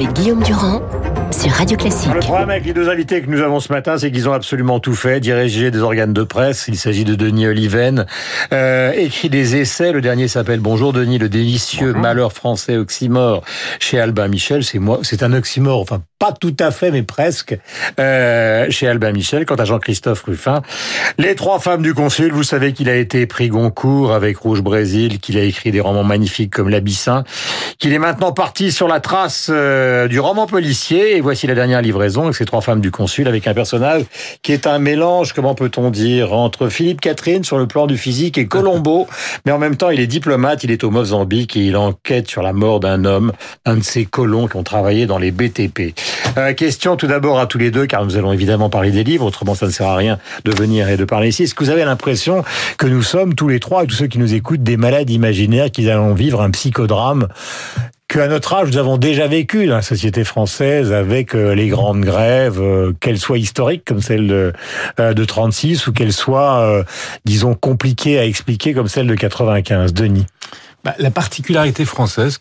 avec 0.00 0.14
Guillaume 0.14 0.42
Durand 0.42 0.80
sur 1.30 1.50
Radio 1.50 1.76
Classique. 1.76 2.14
Le 2.14 2.20
problème 2.20 2.48
avec 2.48 2.64
les 2.64 2.72
deux 2.72 2.88
invités 2.88 3.20
que 3.20 3.28
nous 3.28 3.42
avons 3.42 3.60
ce 3.60 3.70
matin, 3.70 3.98
c'est 3.98 4.10
qu'ils 4.10 4.30
ont 4.30 4.32
absolument 4.32 4.80
tout 4.80 4.94
fait. 4.94 5.20
Diriger 5.20 5.70
des 5.70 5.80
organes 5.80 6.14
de 6.14 6.22
presse, 6.22 6.66
il 6.68 6.78
s'agit 6.78 7.04
de 7.04 7.14
Denis 7.14 7.46
Oliven. 7.46 8.06
Euh, 8.52 8.92
écrit 8.92 9.28
des 9.28 9.56
essais, 9.56 9.92
le 9.92 10.00
dernier 10.00 10.26
s'appelle 10.26 10.60
Bonjour 10.60 10.94
Denis, 10.94 11.18
le 11.18 11.28
délicieux 11.28 11.92
malheur 11.92 12.32
français 12.32 12.78
oxymore 12.78 13.44
chez 13.78 14.00
Albin 14.00 14.28
Michel. 14.28 14.64
C'est 14.64 14.78
moi, 14.78 15.00
c'est 15.02 15.22
un 15.22 15.34
oxymore, 15.34 15.80
enfin 15.80 16.00
pas 16.20 16.32
tout 16.32 16.54
à 16.60 16.70
fait, 16.70 16.90
mais 16.90 17.02
presque, 17.02 17.58
euh, 17.98 18.66
chez 18.68 18.86
Albin 18.86 19.10
Michel. 19.10 19.46
Quant 19.46 19.54
à 19.54 19.64
Jean-Christophe 19.64 20.22
Ruffin, 20.24 20.60
Les 21.16 21.34
trois 21.34 21.58
femmes 21.58 21.80
du 21.80 21.94
consul, 21.94 22.30
vous 22.30 22.42
savez 22.42 22.74
qu'il 22.74 22.90
a 22.90 22.94
été 22.94 23.24
pris 23.24 23.48
Goncourt 23.48 24.12
avec 24.12 24.36
Rouge 24.36 24.60
Brésil, 24.60 25.18
qu'il 25.18 25.38
a 25.38 25.42
écrit 25.42 25.70
des 25.70 25.80
romans 25.80 26.04
magnifiques 26.04 26.52
comme 26.52 26.68
L'Abyssin, 26.68 27.24
qu'il 27.78 27.94
est 27.94 27.98
maintenant 27.98 28.32
parti 28.32 28.70
sur 28.70 28.86
la 28.86 29.00
trace 29.00 29.48
euh, 29.50 30.08
du 30.08 30.20
roman 30.20 30.46
policier. 30.46 31.16
Et 31.16 31.22
voici 31.22 31.46
la 31.46 31.54
dernière 31.54 31.80
livraison 31.80 32.24
avec 32.24 32.36
ces 32.36 32.44
trois 32.44 32.60
femmes 32.60 32.82
du 32.82 32.90
consul, 32.90 33.26
avec 33.26 33.46
un 33.46 33.54
personnage 33.54 34.02
qui 34.42 34.52
est 34.52 34.66
un 34.66 34.78
mélange, 34.78 35.32
comment 35.32 35.54
peut-on 35.54 35.88
dire, 35.88 36.34
entre 36.34 36.68
Philippe 36.68 37.00
Catherine 37.00 37.44
sur 37.44 37.56
le 37.56 37.66
plan 37.66 37.86
du 37.86 37.96
physique 37.96 38.36
et 38.36 38.46
Colombo, 38.46 39.08
mais 39.46 39.52
en 39.52 39.58
même 39.58 39.76
temps 39.76 39.88
il 39.88 40.00
est 40.00 40.06
diplomate, 40.06 40.64
il 40.64 40.70
est 40.70 40.84
au 40.84 40.90
Mozambique 40.90 41.56
et 41.56 41.60
il 41.60 41.78
enquête 41.78 42.28
sur 42.28 42.42
la 42.42 42.52
mort 42.52 42.78
d'un 42.78 43.06
homme, 43.06 43.32
un 43.64 43.76
de 43.76 43.82
ces 43.82 44.04
colons 44.04 44.48
qui 44.48 44.56
ont 44.56 44.64
travaillé 44.64 45.06
dans 45.06 45.18
les 45.18 45.30
BTP. 45.30 45.94
Euh, 46.36 46.52
question 46.54 46.96
tout 46.96 47.06
d'abord 47.06 47.40
à 47.40 47.46
tous 47.46 47.58
les 47.58 47.70
deux, 47.70 47.86
car 47.86 48.04
nous 48.04 48.16
allons 48.16 48.32
évidemment 48.32 48.70
parler 48.70 48.90
des 48.90 49.04
livres, 49.04 49.26
autrement 49.26 49.54
ça 49.54 49.66
ne 49.66 49.70
sert 49.70 49.86
à 49.86 49.96
rien 49.96 50.18
de 50.44 50.52
venir 50.52 50.88
et 50.88 50.96
de 50.96 51.04
parler 51.04 51.28
ici. 51.28 51.44
Est-ce 51.44 51.54
que 51.54 51.64
vous 51.64 51.70
avez 51.70 51.84
l'impression 51.84 52.44
que 52.78 52.86
nous 52.86 53.02
sommes 53.02 53.34
tous 53.34 53.48
les 53.48 53.60
trois, 53.60 53.84
et 53.84 53.86
tous 53.86 53.96
ceux 53.96 54.06
qui 54.06 54.18
nous 54.18 54.34
écoutent, 54.34 54.62
des 54.62 54.76
malades 54.76 55.10
imaginaires 55.10 55.70
qui 55.70 55.88
allons 55.90 56.14
vivre 56.14 56.40
un 56.40 56.50
psychodrame 56.50 57.28
qu'à 58.10 58.26
notre 58.26 58.52
âge, 58.54 58.70
nous 58.72 58.78
avons 58.78 58.98
déjà 58.98 59.28
vécu 59.28 59.66
dans 59.66 59.76
la 59.76 59.82
société 59.82 60.24
française 60.24 60.92
avec 60.92 61.34
euh, 61.34 61.54
les 61.54 61.68
grandes 61.68 62.00
grèves, 62.00 62.60
euh, 62.60 62.92
qu'elles 62.98 63.20
soient 63.20 63.38
historiques 63.38 63.84
comme 63.86 64.02
celle 64.02 64.26
de, 64.26 64.52
euh, 64.98 65.14
de 65.14 65.24
36 65.24 65.86
ou 65.86 65.92
qu'elles 65.92 66.12
soient, 66.12 66.84
disons, 67.24 67.54
compliquées 67.54 68.18
à 68.18 68.24
expliquer 68.24 68.74
comme 68.74 68.88
celle 68.88 69.06
de 69.06 69.14
95. 69.14 69.94
Denis 69.94 70.26
bah, 70.84 70.94
La 70.98 71.10
particularité 71.10 71.84
française, 71.84 72.40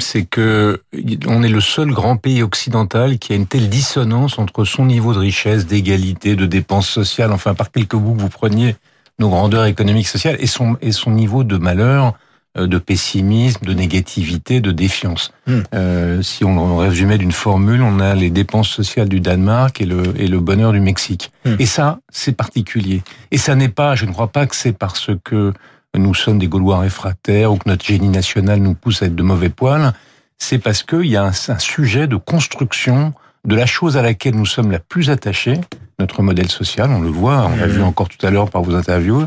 c'est 0.00 0.24
que 0.24 0.80
on 1.26 1.42
est 1.42 1.48
le 1.48 1.60
seul 1.60 1.90
grand 1.90 2.16
pays 2.16 2.42
occidental 2.42 3.18
qui 3.18 3.32
a 3.32 3.36
une 3.36 3.46
telle 3.46 3.68
dissonance 3.68 4.38
entre 4.38 4.64
son 4.64 4.86
niveau 4.86 5.12
de 5.12 5.18
richesse, 5.18 5.66
d'égalité, 5.66 6.36
de 6.36 6.46
dépenses 6.46 6.88
sociales, 6.88 7.32
enfin 7.32 7.54
par 7.54 7.72
quelques 7.72 7.96
bouts 7.96 8.14
que 8.14 8.20
vous 8.20 8.28
preniez 8.28 8.76
nos 9.18 9.28
grandeurs 9.28 9.64
économiques 9.64 10.06
sociales 10.06 10.36
et 10.38 10.46
son 10.46 10.76
et 10.80 10.92
son 10.92 11.10
niveau 11.10 11.42
de 11.42 11.56
malheur, 11.56 12.14
euh, 12.56 12.68
de 12.68 12.78
pessimisme, 12.78 13.66
de 13.66 13.74
négativité, 13.74 14.60
de 14.60 14.70
défiance. 14.70 15.32
Hmm. 15.48 15.60
Euh, 15.74 16.22
si 16.22 16.44
on 16.44 16.76
résumait 16.76 17.18
d'une 17.18 17.32
formule, 17.32 17.82
on 17.82 17.98
a 17.98 18.14
les 18.14 18.30
dépenses 18.30 18.68
sociales 18.68 19.08
du 19.08 19.18
Danemark 19.18 19.80
et 19.80 19.86
le 19.86 20.14
et 20.16 20.28
le 20.28 20.38
bonheur 20.38 20.72
du 20.72 20.80
Mexique. 20.80 21.32
Hmm. 21.44 21.56
Et 21.58 21.66
ça, 21.66 21.98
c'est 22.10 22.36
particulier. 22.36 23.02
Et 23.32 23.38
ça 23.38 23.56
n'est 23.56 23.68
pas, 23.68 23.96
je 23.96 24.06
ne 24.06 24.12
crois 24.12 24.28
pas 24.28 24.46
que 24.46 24.54
c'est 24.54 24.72
parce 24.72 25.10
que 25.24 25.52
nous 25.96 26.14
sommes 26.14 26.38
des 26.38 26.48
Gaulois 26.48 26.80
réfractaires 26.80 27.52
ou 27.52 27.56
que 27.56 27.68
notre 27.68 27.84
génie 27.84 28.08
national 28.08 28.60
nous 28.60 28.74
pousse 28.74 29.02
à 29.02 29.06
être 29.06 29.14
de 29.14 29.22
mauvais 29.22 29.48
poils, 29.48 29.92
c'est 30.38 30.58
parce 30.58 30.82
qu'il 30.82 31.06
y 31.06 31.16
a 31.16 31.24
un, 31.24 31.58
sujet 31.58 32.06
de 32.06 32.16
construction 32.16 33.12
de 33.44 33.56
la 33.56 33.66
chose 33.66 33.96
à 33.96 34.02
laquelle 34.02 34.34
nous 34.34 34.46
sommes 34.46 34.70
la 34.70 34.78
plus 34.78 35.10
attachés, 35.10 35.60
notre 35.98 36.22
modèle 36.22 36.48
social, 36.48 36.90
on 36.90 37.00
le 37.00 37.08
voit, 37.08 37.46
on 37.52 37.56
l'a 37.56 37.66
vu 37.66 37.82
encore 37.82 38.08
tout 38.08 38.24
à 38.24 38.30
l'heure 38.30 38.50
par 38.50 38.62
vos 38.62 38.74
interviews, 38.74 39.26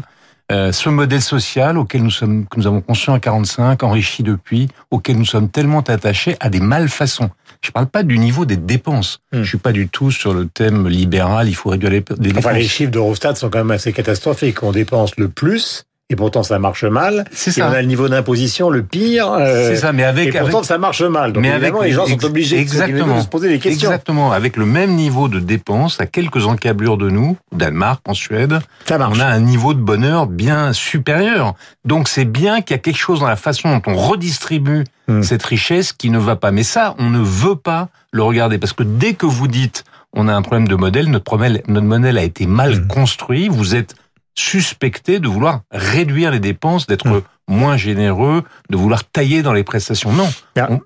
euh, 0.52 0.72
ce 0.72 0.90
modèle 0.90 1.22
social 1.22 1.78
auquel 1.78 2.04
nous 2.04 2.12
sommes, 2.12 2.46
que 2.46 2.60
nous 2.60 2.68
avons 2.68 2.82
construit 2.82 3.14
en 3.14 3.20
45, 3.20 3.84
enrichi 3.84 4.22
depuis, 4.22 4.68
auquel 4.90 5.18
nous 5.18 5.26
sommes 5.26 5.50
tellement 5.50 5.80
attachés 5.80 6.36
à 6.42 6.50
des 6.50 6.60
malfaçons. 6.60 7.30
Je 7.62 7.70
ne 7.70 7.74
parle 7.74 7.88
pas 7.88 8.04
du 8.04 8.18
niveau 8.18 8.46
des 8.46 8.58
dépenses. 8.58 9.22
Je 9.32 9.38
hmm. 9.38 9.44
Je 9.44 9.50
suis 9.50 9.58
pas 9.58 9.72
du 9.72 9.88
tout 9.88 10.12
sur 10.12 10.34
le 10.34 10.48
thème 10.48 10.88
libéral. 10.88 11.48
Il 11.48 11.54
faut 11.54 11.70
réguler 11.70 12.04
les 12.10 12.16
dépenses. 12.18 12.46
Enfin, 12.46 12.54
les 12.54 12.68
chiffres 12.68 12.92
d'Eurostat 12.92 13.36
sont 13.36 13.50
quand 13.50 13.60
même 13.60 13.72
assez 13.72 13.94
catastrophiques. 13.94 14.64
On 14.64 14.72
dépense 14.72 15.16
le 15.18 15.30
plus 15.30 15.86
et 16.12 16.16
pourtant 16.18 16.44
ça 16.44 16.60
marche 16.60 16.84
mal. 16.84 17.24
C'est 17.32 17.52
ça. 17.52 17.62
Et 17.62 17.64
on 17.64 17.72
a 17.72 17.82
le 17.82 17.88
niveau 17.88 18.10
d'imposition 18.10 18.70
le 18.70 18.84
pire. 18.84 19.32
Euh, 19.32 19.70
c'est 19.70 19.78
ça, 19.78 19.94
mais 19.94 20.04
avec. 20.04 20.36
Et 20.36 20.40
pourtant 20.40 20.62
ça 20.62 20.78
marche 20.78 21.02
mal. 21.02 21.32
Donc 21.32 21.42
mais 21.42 21.50
évidemment, 21.50 21.82
les 21.82 21.92
gens 21.92 22.06
sont 22.06 22.26
obligés 22.26 22.60
exactement, 22.60 23.18
de 23.18 23.22
se 23.22 23.28
poser 23.28 23.48
des 23.48 23.60
questions. 23.60 23.90
Exactement. 23.90 24.34
Avec 24.34 24.58
le 24.58 24.66
même 24.66 24.92
niveau 24.92 25.30
de 25.30 25.40
dépenses, 25.40 26.02
à 26.02 26.06
quelques 26.06 26.46
encablures 26.46 26.98
de 26.98 27.10
nous, 27.10 27.38
Danemark, 27.54 28.02
en 28.08 28.14
Suède, 28.14 28.60
ça 28.86 28.98
marche. 28.98 29.18
on 29.18 29.22
a 29.22 29.26
un 29.26 29.40
niveau 29.40 29.74
de 29.74 29.80
bonheur 29.80 30.28
bien 30.28 30.74
supérieur. 30.74 31.56
Donc 31.86 32.10
c'est 32.10 32.26
bien 32.26 32.62
qu'il 32.62 32.76
y 32.76 32.80
a 32.80 32.82
quelque 32.82 32.98
chose 32.98 33.22
dans 33.22 33.28
la 33.28 33.38
façon 33.38 33.70
dont 33.70 33.82
on 33.88 33.96
redistribue 33.96 34.84
hmm. 35.08 35.24
cette 35.24 35.44
richesse 35.44 35.94
qui 35.94 36.10
ne 36.10 36.20
va 36.20 36.36
pas. 36.36 36.52
Mais 36.52 36.64
ça, 36.64 36.94
on 37.00 37.10
ne 37.10 37.20
veut 37.20 37.56
pas 37.56 37.88
le 38.12 38.22
regarder 38.22 38.58
parce 38.58 38.74
que 38.74 38.84
dès 38.84 39.14
que 39.14 39.26
vous 39.26 39.48
dites 39.48 39.86
on 40.14 40.28
a 40.28 40.34
un 40.34 40.42
problème 40.42 40.68
de 40.68 40.76
modèle, 40.76 41.10
notre 41.10 41.38
modèle, 41.38 41.64
notre 41.70 41.88
modèle 41.88 42.18
a 42.18 42.24
été 42.24 42.46
mal 42.46 42.76
hmm. 42.76 42.88
construit, 42.88 43.48
vous 43.48 43.76
êtes 43.76 43.96
suspecté 44.36 45.20
de 45.20 45.28
vouloir 45.28 45.62
réduire 45.72 46.32
les 46.32 46.40
dépenses, 46.40 46.88
d'être 46.88 47.08
hmm. 47.08 47.22
moins 47.48 47.78
généreux, 47.78 48.44
de 48.70 48.78
vouloir 48.78 49.04
tailler 49.04 49.42
dans 49.42 49.54
les 49.54 49.64
prestations. 49.64 50.12
Non, 50.12 50.30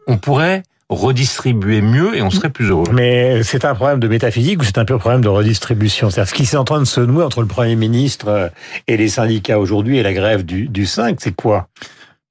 on, 0.07 0.17
pourrait 0.17 0.63
redistribuer 0.89 1.81
mieux 1.81 2.15
et 2.15 2.21
on 2.21 2.29
serait 2.29 2.49
plus 2.49 2.69
heureux. 2.69 2.85
Mais 2.93 3.43
c'est 3.43 3.65
un 3.65 3.73
problème 3.75 3.99
de 3.99 4.07
métaphysique 4.07 4.61
ou 4.61 4.65
c'est 4.65 4.77
un 4.77 4.85
un 4.87 4.97
problème 4.97 5.21
de 5.21 5.27
redistribution? 5.27 6.09
C'est-à-dire 6.09 6.29
ce 6.29 6.35
qui 6.35 6.43
est 6.43 6.55
en 6.55 6.63
train 6.63 6.79
de 6.79 6.85
se 6.85 7.01
nouer 7.01 7.23
entre 7.23 7.41
le 7.41 7.47
Premier 7.47 7.75
ministre 7.75 8.27
euh, 8.27 8.49
et 8.87 8.97
les 8.97 9.09
syndicats 9.09 9.59
aujourd'hui 9.59 9.97
et 9.97 10.03
la 10.03 10.13
grève 10.13 10.43
du, 10.43 10.67
du 10.67 10.85
5, 10.85 11.17
c'est 11.19 11.35
quoi? 11.35 11.67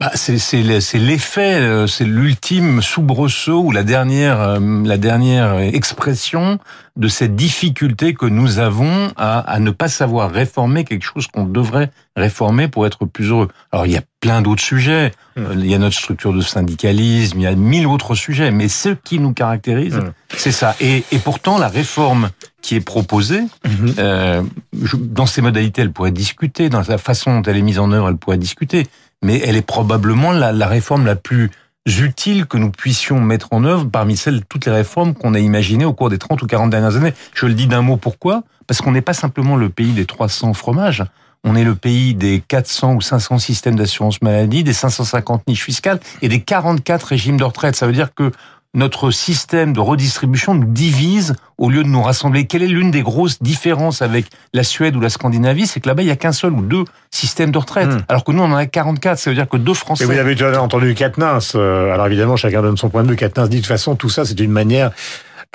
Bah, 0.01 0.11
c'est 0.15 0.63
l'effet, 0.99 1.55
euh, 1.61 1.87
c'est 1.87 2.05
l'ultime 2.05 2.83
soubresaut 2.83 3.63
ou 3.63 3.71
la 3.71 3.85
dernière, 3.85 4.41
euh, 4.41 4.83
la 4.85 4.99
dernière 4.99 5.59
expression 5.61 6.59
de 6.97 7.09
cette 7.09 7.37
difficulté 7.37 8.13
que 8.13 8.27
nous 8.27 8.59
avons 8.59 9.13
à, 9.17 9.39
à 9.39 9.61
ne 9.61 9.71
pas 9.71 9.89
savoir 9.89 10.33
réformer 10.33 10.85
quelque 10.85 11.05
chose 11.05 11.29
qu'on 11.29 11.45
devrait 11.45 11.91
réformer 12.17 12.69
pour 12.69 12.87
être 12.87 13.05
plus 13.05 13.31
heureux. 13.31 13.49
Alors 13.73 13.87
il 13.87 13.93
y 13.93 13.97
a 13.97 14.03
plein 14.21 14.41
d'autres 14.41 14.63
sujets. 14.63 15.13
Hmm. 15.37 15.45
Euh, 15.45 15.55
il 15.57 15.67
y 15.67 15.75
a 15.75 15.79
notre 15.79 15.97
structure 15.97 16.33
de 16.33 16.41
syndicalisme, 16.41 17.41
il 17.41 17.43
y 17.43 17.47
a 17.47 17.55
mille 17.55 17.87
autres 17.87 18.15
sujets. 18.15 18.51
Mais 18.51 18.69
ce 18.69 18.91
qui 18.91 19.19
nous 19.19 19.33
caractérise, 19.33 19.97
hmm. 19.97 20.13
c'est 20.35 20.53
ça. 20.53 20.75
Et, 20.81 21.05
et, 21.13 21.19
pourtant, 21.19 21.59
la 21.59 21.69
réforme 21.69 22.31
qui 22.63 22.77
est 22.77 22.81
proposée, 22.81 23.43
hmm. 23.65 23.87
euh, 23.99 24.43
dans 24.73 25.27
ses 25.27 25.43
modalités, 25.43 25.83
elle 25.83 25.93
pourrait 25.93 26.11
discuter. 26.11 26.71
Dans 26.71 26.83
la 26.89 26.99
façon 26.99 27.39
dont 27.39 27.43
elle 27.43 27.59
est 27.59 27.63
mise 27.63 27.79
en 27.79 27.93
œuvre, 27.93 28.09
elle 28.09 28.17
pourrait 28.17 28.39
discuter 28.39 28.87
mais 29.25 29.41
elle 29.45 29.57
est 29.57 29.67
probablement 29.67 30.33
la, 30.33 30.53
réforme 30.69 31.07
la 31.07 31.17
plus 31.17 31.51
utile 31.87 32.45
que 32.45 32.59
nous 32.59 32.71
puissions 32.71 33.21
mettre 33.21 33.49
en 33.53 33.65
œuvre 33.65 33.87
parmi 33.87 34.21
toutes 34.49 34.67
les 34.67 34.73
réformes 34.73 35.15
qu'on 35.15 35.35
a 35.35 35.39
imaginées 35.39 35.87
au 35.87 35.95
cours 35.95 36.11
des 36.11 36.19
30 36.19 36.43
ou 36.43 36.47
40 36.47 36.71
dernières 36.71 36.97
années. 36.97 37.15
Je 37.33 37.47
le 37.47 37.55
dis 37.55 37.67
d'un 37.67 37.81
mot, 37.81 37.97
pourquoi? 37.97 38.45
Parce 38.67 38.83
qu'on 38.83 38.93
n'est 38.93 39.01
pas 39.01 39.15
simplement 39.15 39.57
le 39.57 39.71
pays 39.71 39.93
des 39.93 40.05
300 40.05 40.53
fromages, 40.53 41.05
on 41.43 41.57
est 41.57 41.65
le 41.65 41.75
pays 41.75 42.15
des 42.15 42.43
400 42.47 42.95
ou 42.95 43.01
500 43.01 43.39
systèmes 43.39 43.77
d'assurance 43.77 44.21
maladie, 44.21 44.63
des 44.63 44.73
550 44.75 45.49
niches 45.49 45.65
fiscales 45.65 46.01
et 46.21 46.29
des 46.29 46.41
44 46.43 47.05
régimes 47.05 47.39
de 47.39 47.45
retraite. 47.45 47.77
Ça 47.77 47.87
veut 47.87 47.93
dire 47.93 48.15
que 48.15 48.31
notre 48.75 49.11
système 49.11 49.73
de 49.73 49.81
redistribution 49.81 50.55
nous 50.55 50.67
divise 50.67 51.35
au 51.59 51.71
lieu 51.71 51.85
de 51.85 51.89
nous 51.89 52.03
rassembler. 52.03 52.47
Quelle 52.47 52.63
est 52.63 52.69
l'une 52.69 52.91
des 52.91 53.03
grosses 53.03 53.41
différences 53.41 54.03
avec 54.03 54.27
la 54.53 54.65
Suède 54.65 54.97
ou 54.97 55.01
la 55.01 55.09
Scandinavie? 55.09 55.67
C'est 55.67 55.81
que 55.81 55.89
là-bas, 55.89 56.03
il 56.03 56.09
y 56.09 56.11
a 56.11 56.17
qu'un 56.17 56.33
seul 56.33 56.53
ou 56.53 56.61
deux 56.61 56.85
systèmes 57.11 57.53
de 57.53 57.59
retraite, 57.59 57.89
hmm. 57.89 58.05
alors 58.09 58.25
que 58.25 58.33
nous, 58.33 58.43
on 58.43 58.51
en 58.53 58.57
a 58.57 58.67
44. 58.67 59.19
Ça 59.19 59.31
veut 59.31 59.37
dire 59.37 59.49
que 59.49 59.57
deux 59.57 59.75
Français... 59.75 60.05
Et 60.05 60.07
vous 60.07 60.13
avez 60.19 60.35
déjà 60.35 60.61
entendu 60.61 60.95
Katnins. 60.95 61.39
Euh, 61.55 61.93
alors 61.93 62.07
évidemment, 62.07 62.37
chacun 62.37 62.63
donne 62.63 62.77
son 62.77 62.91
point 62.91 63.05
de 63.05 63.09
vue. 63.09 63.17
Katnins 63.17 63.47
dit 63.47 63.57
de 63.57 63.61
toute 63.63 63.69
façon, 63.69 63.95
tout 63.95 64.11
ça, 64.11 64.25
c'est 64.25 64.39
une 64.41 64.51
manière 64.51 64.91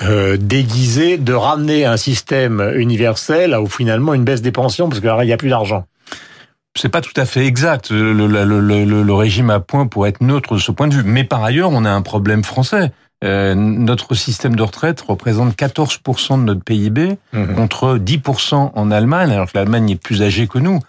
euh, 0.02 0.38
déguisée 0.38 1.18
de 1.18 1.34
ramener 1.34 1.84
un 1.84 1.98
système 1.98 2.72
universel 2.76 3.52
à 3.52 3.60
où 3.60 3.66
finalement 3.66 4.14
une 4.14 4.24
baisse 4.24 4.40
des 4.40 4.52
pensions, 4.52 4.88
parce 4.88 5.00
que 5.00 5.06
là, 5.06 5.18
il 5.22 5.26
n'y 5.26 5.32
a 5.32 5.36
plus 5.36 5.50
d'argent. 5.50 5.84
C'est 6.76 6.88
pas 6.88 7.00
tout 7.00 7.12
à 7.16 7.24
fait 7.24 7.44
exact. 7.44 7.90
Le, 7.90 8.12
le, 8.12 8.26
le, 8.26 8.84
le, 8.84 9.14
régime 9.14 9.50
à 9.50 9.58
point 9.58 9.86
pour 9.86 10.06
être 10.06 10.20
neutre 10.20 10.54
de 10.54 10.60
ce 10.60 10.70
point 10.70 10.86
de 10.86 10.94
vue. 10.94 11.02
Mais 11.04 11.24
par 11.24 11.42
ailleurs, 11.42 11.70
on 11.72 11.84
a 11.84 11.90
un 11.90 12.02
problème 12.02 12.44
français. 12.44 12.92
Euh, 13.22 13.54
notre 13.54 14.14
système 14.14 14.56
de 14.56 14.62
retraite 14.62 15.02
représente 15.02 15.54
14% 15.54 16.40
de 16.40 16.44
notre 16.44 16.64
PIB 16.64 17.18
mhm. 17.32 17.54
contre 17.54 17.98
10% 17.98 18.70
en 18.74 18.90
Allemagne, 18.90 19.30
alors 19.30 19.52
que 19.52 19.58
l'Allemagne 19.58 19.90
est 19.90 19.96
plus 19.96 20.22
âgée 20.22 20.46
que 20.46 20.58
nous. 20.58 20.80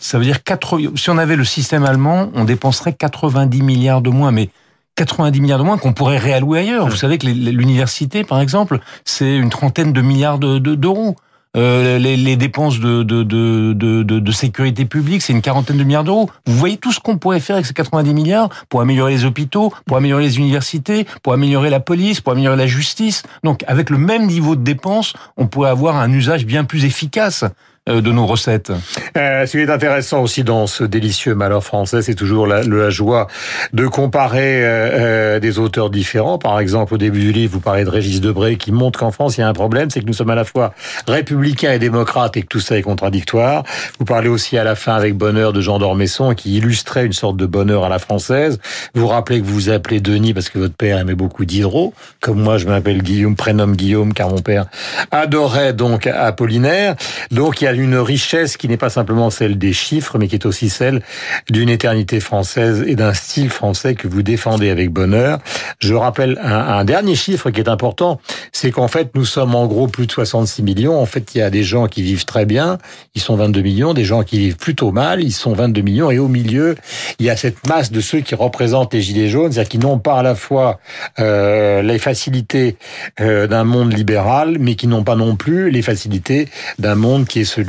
Ça 0.00 0.18
veut 0.18 0.24
dire 0.24 0.42
4, 0.42 0.80
si 0.96 1.08
on 1.08 1.16
avait 1.16 1.36
le 1.36 1.44
système 1.44 1.84
allemand, 1.84 2.30
on 2.34 2.44
dépenserait 2.44 2.92
90 2.92 3.62
milliards 3.62 4.02
de 4.02 4.10
moins, 4.10 4.32
mais 4.32 4.50
90 4.96 5.40
milliards 5.40 5.60
de 5.60 5.64
moins 5.64 5.78
qu'on 5.78 5.92
pourrait 5.92 6.18
réallouer 6.18 6.58
ailleurs. 6.58 6.88
Vous 6.88 6.96
savez 6.96 7.16
que 7.16 7.26
l'université, 7.26 8.24
par 8.24 8.40
exemple, 8.40 8.80
c'est 9.04 9.36
une 9.36 9.48
trentaine 9.48 9.92
de 9.92 10.02
milliards 10.02 10.38
d'euros. 10.38 11.16
Euh, 11.56 11.98
les, 11.98 12.16
les, 12.16 12.36
dépenses 12.36 12.78
de, 12.78 13.02
de, 13.02 13.22
de, 13.22 13.72
de, 13.72 14.02
de 14.02 14.32
sécurité 14.32 14.84
publique, 14.84 15.22
c'est 15.22 15.32
une 15.32 15.40
quarantaine 15.40 15.78
de 15.78 15.84
milliards 15.84 16.04
d'euros. 16.04 16.30
Vous 16.46 16.56
voyez 16.56 16.76
tout 16.76 16.92
ce 16.92 17.00
qu'on 17.00 17.16
pourrait 17.16 17.40
faire 17.40 17.56
avec 17.56 17.66
ces 17.66 17.72
90 17.72 18.12
milliards 18.12 18.50
pour 18.68 18.80
améliorer 18.82 19.12
les 19.12 19.24
hôpitaux, 19.24 19.72
pour 19.86 19.96
améliorer 19.96 20.24
les 20.24 20.38
universités, 20.38 21.06
pour 21.22 21.32
améliorer 21.32 21.70
la 21.70 21.80
police, 21.80 22.20
pour 22.20 22.32
améliorer 22.32 22.56
la 22.58 22.66
justice. 22.66 23.22
Donc, 23.44 23.64
avec 23.66 23.88
le 23.88 23.98
même 23.98 24.26
niveau 24.26 24.56
de 24.56 24.62
dépenses, 24.62 25.14
on 25.36 25.46
pourrait 25.46 25.70
avoir 25.70 25.96
un 25.96 26.12
usage 26.12 26.44
bien 26.44 26.64
plus 26.64 26.84
efficace 26.84 27.44
de 27.88 28.12
nos 28.12 28.26
recettes. 28.26 28.72
Euh, 29.16 29.46
ce 29.46 29.52
qui 29.52 29.58
est 29.58 29.70
intéressant 29.70 30.22
aussi 30.22 30.44
dans 30.44 30.66
ce 30.66 30.84
délicieux 30.84 31.34
malheur 31.34 31.64
français, 31.64 32.02
c'est 32.02 32.14
toujours 32.14 32.46
la, 32.46 32.62
la, 32.62 32.90
joie 32.90 33.26
de 33.72 33.86
comparer 33.86 34.60
euh, 34.62 35.40
des 35.40 35.58
auteurs 35.58 35.90
différents. 35.90 36.38
Par 36.38 36.60
exemple, 36.60 36.94
au 36.94 36.98
début 36.98 37.20
du 37.20 37.32
livre, 37.32 37.52
vous 37.54 37.60
parlez 37.60 37.84
de 37.84 37.90
Régis 37.90 38.20
Debray 38.20 38.56
qui 38.56 38.72
montre 38.72 38.98
qu'en 38.98 39.10
France, 39.10 39.36
il 39.36 39.40
y 39.40 39.44
a 39.44 39.48
un 39.48 39.52
problème, 39.52 39.90
c'est 39.90 40.00
que 40.00 40.06
nous 40.06 40.12
sommes 40.12 40.30
à 40.30 40.34
la 40.34 40.44
fois 40.44 40.74
républicains 41.06 41.72
et 41.72 41.78
démocrates 41.78 42.36
et 42.36 42.42
que 42.42 42.46
tout 42.46 42.60
ça 42.60 42.78
est 42.78 42.82
contradictoire. 42.82 43.64
Vous 43.98 44.04
parlez 44.04 44.28
aussi 44.28 44.58
à 44.58 44.64
la 44.64 44.74
fin 44.74 44.94
avec 44.94 45.16
bonheur 45.16 45.52
de 45.52 45.60
Jean 45.60 45.78
d'Ormesson 45.78 46.34
qui 46.34 46.56
illustrait 46.56 47.06
une 47.06 47.12
sorte 47.12 47.36
de 47.36 47.46
bonheur 47.46 47.84
à 47.84 47.88
la 47.88 47.98
française. 47.98 48.58
Vous 48.94 49.06
rappelez 49.06 49.40
que 49.40 49.46
vous 49.46 49.54
vous 49.54 49.70
appelez 49.70 50.00
Denis 50.00 50.34
parce 50.34 50.48
que 50.48 50.58
votre 50.58 50.74
père 50.74 50.98
aimait 50.98 51.14
beaucoup 51.14 51.44
Diderot, 51.44 51.94
comme 52.20 52.40
moi 52.40 52.58
je 52.58 52.66
m'appelle 52.66 53.02
Guillaume, 53.02 53.36
prénomme 53.36 53.76
Guillaume 53.76 54.12
car 54.12 54.28
mon 54.28 54.40
père 54.40 54.66
adorait 55.10 55.72
donc 55.72 56.06
Apollinaire. 56.06 56.96
Donc 57.30 57.60
il 57.60 57.64
y 57.64 57.68
a 57.68 57.72
une 57.78 57.96
richesse 57.96 58.56
qui 58.56 58.68
n'est 58.68 58.76
pas 58.76 58.90
simplement 58.90 59.30
celle 59.30 59.58
des 59.58 59.72
chiffres, 59.72 60.18
mais 60.18 60.28
qui 60.28 60.34
est 60.34 60.46
aussi 60.46 60.68
celle 60.68 61.02
d'une 61.50 61.68
éternité 61.68 62.20
française 62.20 62.84
et 62.86 62.94
d'un 62.94 63.14
style 63.14 63.50
français 63.50 63.94
que 63.94 64.08
vous 64.08 64.22
défendez 64.22 64.70
avec 64.70 64.90
bonheur. 64.90 65.38
Je 65.78 65.94
rappelle 65.94 66.38
un, 66.42 66.84
dernier 66.84 67.14
chiffre 67.14 67.50
qui 67.50 67.60
est 67.60 67.68
important, 67.68 68.20
c'est 68.52 68.70
qu'en 68.70 68.88
fait 68.88 69.10
nous 69.14 69.24
sommes 69.24 69.54
en 69.54 69.66
gros 69.66 69.88
plus 69.88 70.06
de 70.06 70.12
66 70.12 70.62
millions. 70.62 71.00
En 71.00 71.06
fait 71.06 71.34
il 71.34 71.38
y 71.38 71.42
a 71.42 71.50
des 71.50 71.62
gens 71.62 71.86
qui 71.86 72.02
vivent 72.02 72.24
très 72.24 72.46
bien, 72.46 72.78
ils 73.14 73.20
sont 73.20 73.36
22 73.36 73.60
millions, 73.60 73.94
des 73.94 74.04
gens 74.04 74.22
qui 74.22 74.38
vivent 74.38 74.56
plutôt 74.56 74.92
mal, 74.92 75.22
ils 75.22 75.32
sont 75.32 75.52
22 75.52 75.82
millions, 75.82 76.10
et 76.10 76.18
au 76.18 76.28
milieu 76.28 76.76
il 77.18 77.26
y 77.26 77.30
a 77.30 77.36
cette 77.36 77.66
masse 77.66 77.92
de 77.92 78.00
ceux 78.00 78.20
qui 78.20 78.34
représentent 78.34 78.94
les 78.94 79.02
gilets 79.02 79.28
jaunes, 79.28 79.52
c'est-à-dire 79.52 79.68
qui 79.68 79.78
n'ont 79.78 79.98
pas 79.98 80.18
à 80.18 80.22
la 80.22 80.34
fois 80.34 80.80
euh, 81.18 81.82
les 81.82 81.98
facilités 81.98 82.76
euh, 83.20 83.46
d'un 83.46 83.64
monde 83.64 83.92
libéral, 83.92 84.56
mais 84.58 84.74
qui 84.74 84.86
n'ont 84.86 85.04
pas 85.04 85.16
non 85.16 85.36
plus 85.36 85.70
les 85.70 85.82
facilités 85.82 86.48
d'un 86.78 86.94
monde 86.94 87.26
qui 87.26 87.40
est 87.40 87.44
celui 87.44 87.67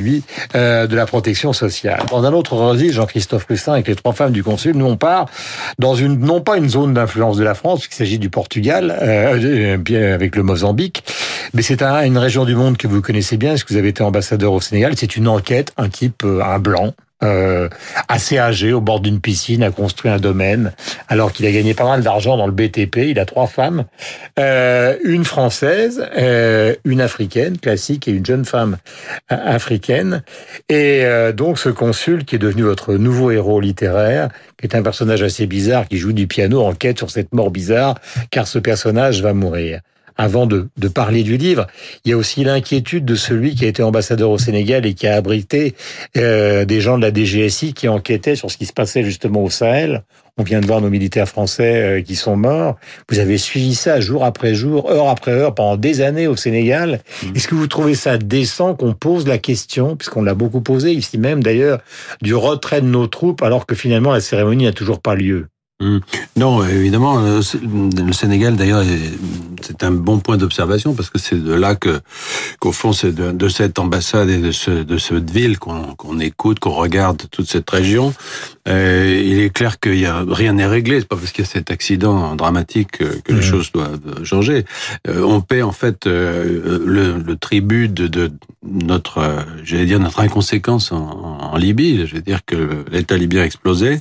euh, 0.54 0.86
de 0.86 0.96
la 0.96 1.06
protection 1.06 1.52
sociale. 1.52 2.00
Dans 2.10 2.24
un 2.24 2.32
autre 2.32 2.54
registre, 2.54 2.94
Jean-Christophe 2.94 3.46
Rustin 3.48 3.72
avec 3.74 3.88
les 3.88 3.94
trois 3.94 4.12
femmes 4.12 4.32
du 4.32 4.42
consul, 4.42 4.76
nous 4.76 4.86
on 4.86 4.96
part 4.96 5.26
dans 5.78 5.94
une 5.94 6.18
non 6.18 6.40
pas 6.40 6.56
une 6.56 6.68
zone 6.68 6.94
d'influence 6.94 7.36
de 7.36 7.44
la 7.44 7.54
France, 7.54 7.80
puisqu'il 7.80 7.96
s'agit 7.96 8.18
du 8.18 8.30
Portugal, 8.30 8.96
euh, 9.02 9.76
euh 9.90 10.14
avec 10.14 10.36
le 10.36 10.42
Mozambique, 10.42 11.04
mais 11.54 11.62
c'est 11.62 11.82
un, 11.82 12.02
une 12.02 12.18
région 12.18 12.44
du 12.44 12.54
monde 12.54 12.76
que 12.76 12.86
vous 12.86 13.00
connaissez 13.00 13.36
bien, 13.36 13.50
parce 13.50 13.64
que 13.64 13.72
vous 13.72 13.78
avez 13.78 13.88
été 13.88 14.02
ambassadeur 14.02 14.52
au 14.52 14.60
Sénégal. 14.60 14.92
C'est 14.96 15.16
une 15.16 15.28
enquête, 15.28 15.72
un 15.76 15.88
type, 15.88 16.22
euh, 16.24 16.42
un 16.42 16.58
blanc, 16.58 16.94
euh, 17.22 17.68
assez 18.08 18.38
âgé, 18.38 18.72
au 18.72 18.80
bord 18.80 19.00
d'une 19.00 19.20
piscine, 19.20 19.62
a 19.62 19.70
construit 19.70 20.10
un 20.10 20.18
domaine, 20.18 20.72
alors 21.08 21.32
qu'il 21.32 21.46
a 21.46 21.52
gagné 21.52 21.74
pas 21.74 21.84
mal 21.84 22.02
d'argent 22.02 22.36
dans 22.36 22.46
le 22.46 22.52
BTP. 22.52 22.98
Il 23.08 23.18
a 23.18 23.24
trois 23.24 23.46
femmes, 23.46 23.84
euh, 24.38 24.96
une 25.04 25.24
française, 25.24 26.06
euh, 26.16 26.74
une 26.84 27.00
africaine 27.00 27.58
classique 27.58 28.08
et 28.08 28.12
une 28.12 28.24
jeune 28.24 28.44
femme 28.44 28.78
euh, 29.32 29.36
africaine. 29.44 30.22
Et 30.68 31.04
euh, 31.04 31.32
donc 31.32 31.58
ce 31.58 31.68
consul 31.68 32.24
qui 32.24 32.36
est 32.36 32.38
devenu 32.40 32.62
votre 32.62 32.94
nouveau 32.94 33.30
héros 33.30 33.60
littéraire, 33.60 34.28
qui 34.58 34.66
est 34.66 34.74
un 34.74 34.82
personnage 34.82 35.22
assez 35.22 35.46
bizarre, 35.46 35.88
qui 35.88 35.98
joue 35.98 36.12
du 36.12 36.26
piano, 36.26 36.62
enquête 36.62 36.98
sur 36.98 37.10
cette 37.10 37.34
mort 37.34 37.50
bizarre, 37.50 37.96
car 38.30 38.46
ce 38.46 38.58
personnage 38.58 39.22
va 39.22 39.34
mourir 39.34 39.80
avant 40.20 40.44
de, 40.44 40.68
de, 40.76 40.88
parler 40.88 41.22
du 41.22 41.38
livre, 41.38 41.66
il 42.04 42.10
y 42.10 42.12
a 42.12 42.16
aussi 42.18 42.44
l'inquiétude 42.44 43.06
de 43.06 43.14
celui 43.14 43.54
qui 43.54 43.64
a 43.64 43.68
été 43.68 43.82
ambassadeur 43.82 44.28
au 44.28 44.36
Sénégal 44.36 44.84
et 44.84 44.92
qui 44.92 45.06
a 45.06 45.16
abrité 45.16 45.74
euh, 46.18 46.66
des 46.66 46.82
gens 46.82 46.98
de 46.98 47.02
la 47.02 47.10
DGSI 47.10 47.72
qui 47.72 47.88
enquêtaient 47.88 48.36
sur 48.36 48.50
ce 48.50 48.58
qui 48.58 48.66
se 48.66 48.74
passait 48.74 49.02
justement 49.02 49.42
au 49.42 49.48
Sahel. 49.48 50.02
On 50.36 50.42
vient 50.42 50.60
de 50.60 50.66
voir 50.66 50.82
nos 50.82 50.90
militaires 50.90 51.26
français 51.26 52.00
euh, 52.00 52.02
qui 52.02 52.16
sont 52.16 52.36
morts. 52.36 52.76
Vous 53.08 53.18
avez 53.18 53.38
suivi 53.38 53.74
ça 53.74 53.98
jour 53.98 54.22
après 54.22 54.54
jour, 54.54 54.90
heure 54.90 55.08
après 55.08 55.32
heure, 55.32 55.54
pendant 55.54 55.78
des 55.78 56.02
années 56.02 56.26
au 56.26 56.36
Sénégal. 56.36 57.00
Mmh. 57.22 57.36
Est-ce 57.36 57.48
que 57.48 57.54
vous 57.54 57.66
trouvez 57.66 57.94
ça 57.94 58.18
décent 58.18 58.74
qu'on 58.74 58.92
pose 58.92 59.26
la 59.26 59.38
question, 59.38 59.96
puisqu'on 59.96 60.22
l'a 60.22 60.34
beaucoup 60.34 60.60
posé 60.60 60.92
ici 60.92 61.16
même 61.16 61.42
d'ailleurs, 61.42 61.80
du 62.20 62.34
retrait 62.34 62.82
de 62.82 62.86
nos 62.86 63.06
troupes 63.06 63.42
alors 63.42 63.64
que 63.64 63.74
finalement 63.74 64.12
la 64.12 64.20
cérémonie 64.20 64.64
n'a 64.64 64.72
toujours 64.72 65.00
pas 65.00 65.14
lieu? 65.14 65.46
Non, 66.36 66.62
évidemment, 66.66 67.20
le 67.20 68.12
Sénégal 68.12 68.56
d'ailleurs 68.56 68.84
c'est 69.62 69.82
un 69.82 69.90
bon 69.90 70.18
point 70.18 70.36
d'observation 70.36 70.94
parce 70.94 71.10
que 71.10 71.18
c'est 71.18 71.42
de 71.42 71.52
là 71.52 71.74
que 71.74 72.00
qu'au 72.58 72.72
fond 72.72 72.92
c'est 72.92 73.12
de, 73.12 73.32
de, 73.32 73.48
cette 73.48 73.78
ambassade 73.78 74.28
et 74.28 74.38
de 74.38 74.52
ce 74.52 74.70
de 74.70 74.98
cette 74.98 75.30
ville 75.30 75.58
qu'on 75.58 75.94
qu'on 75.94 76.18
écoute, 76.18 76.58
qu'on 76.58 76.70
regarde 76.70 77.22
toute 77.30 77.48
cette 77.48 77.68
région. 77.68 78.12
Euh, 78.68 79.22
il 79.24 79.40
est 79.40 79.50
clair 79.50 79.80
qu'il 79.80 79.98
y 79.98 80.06
a 80.06 80.24
rien 80.28 80.52
n'est 80.52 80.66
réglé. 80.66 81.00
C'est 81.00 81.08
pas 81.08 81.16
parce 81.16 81.32
qu'il 81.32 81.44
y 81.44 81.48
a 81.48 81.50
cet 81.50 81.70
accident 81.70 82.36
dramatique 82.36 82.98
que, 82.98 83.04
mmh. 83.04 83.36
les 83.36 83.42
choses 83.42 83.72
doivent 83.72 84.24
changer. 84.24 84.64
Euh, 85.08 85.22
on 85.22 85.40
paie 85.40 85.62
en 85.62 85.72
fait 85.72 86.06
euh, 86.06 86.78
le, 86.84 87.18
le, 87.18 87.36
tribut 87.36 87.88
de, 87.88 88.06
de 88.06 88.30
notre, 88.62 89.44
j'allais 89.64 89.86
dire 89.86 89.98
notre 89.98 90.20
inconséquence 90.20 90.92
en, 90.92 90.98
en 91.52 91.56
Libye. 91.56 92.06
Je 92.06 92.16
veux 92.16 92.22
dire 92.22 92.40
que 92.44 92.84
l'État 92.92 93.16
libyen 93.16 93.42
a 93.42 93.46
explosé 93.46 94.00